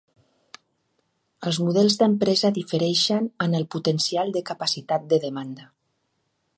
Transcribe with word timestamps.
Els 1.49 1.59
models 1.65 1.97
d'empresa 1.99 2.51
difereixen 2.57 3.29
en 3.47 3.55
el 3.61 3.69
potencial 3.77 4.35
de 4.39 4.45
capacitat 4.53 5.09
de 5.15 5.23
demanda. 5.29 5.73